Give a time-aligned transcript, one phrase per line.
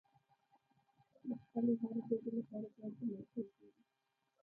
[1.27, 3.83] د خپلې هرې ژبې لپاره ځانته موقع ګوري.